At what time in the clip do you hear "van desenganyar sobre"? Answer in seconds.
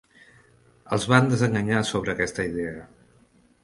1.13-2.17